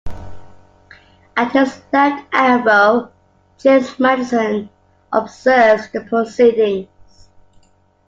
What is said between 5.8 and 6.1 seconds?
the